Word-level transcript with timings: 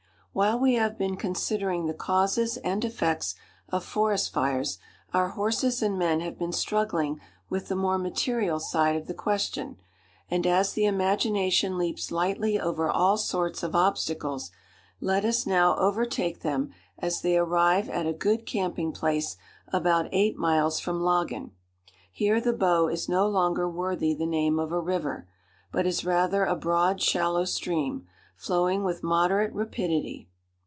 While 0.33 0.59
we 0.61 0.75
have 0.75 0.97
been 0.97 1.17
considering 1.17 1.87
the 1.87 1.93
causes 1.93 2.55
and 2.55 2.85
effects 2.85 3.35
of 3.67 3.83
forest 3.83 4.31
fires, 4.31 4.77
our 5.13 5.27
horses 5.27 5.81
and 5.83 5.99
men 5.99 6.21
have 6.21 6.39
been 6.39 6.53
struggling 6.53 7.19
with 7.49 7.67
the 7.67 7.75
more 7.75 7.97
material 7.97 8.57
side 8.61 8.95
of 8.95 9.07
the 9.07 9.13
question, 9.13 9.75
and 10.29 10.47
as 10.47 10.71
the 10.71 10.85
imagination 10.85 11.77
leaps 11.77 12.11
lightly 12.11 12.57
over 12.57 12.89
all 12.89 13.17
sorts 13.17 13.61
of 13.61 13.75
obstacles, 13.75 14.51
let 15.01 15.25
us 15.25 15.45
now 15.45 15.75
overtake 15.77 16.39
them 16.39 16.71
as 16.97 17.19
they 17.19 17.37
arrive 17.37 17.89
at 17.89 18.07
a 18.07 18.13
good 18.13 18.45
camping 18.45 18.93
place 18.93 19.35
about 19.67 20.07
eight 20.13 20.37
miles 20.37 20.79
from 20.79 21.01
Laggan. 21.01 21.51
Here 22.09 22.39
the 22.39 22.53
Bow 22.53 22.87
is 22.87 23.09
no 23.09 23.27
longer 23.27 23.69
worthy 23.69 24.13
the 24.13 24.25
name 24.25 24.59
of 24.59 24.71
a 24.71 24.79
river, 24.79 25.27
but 25.73 25.85
is 25.85 26.05
rather 26.05 26.45
a 26.45 26.55
broad, 26.55 27.01
shallow 27.01 27.43
stream, 27.43 28.07
flowing 28.33 28.83
with 28.83 29.03
moderate 29.03 29.53
rapidity. 29.53 30.27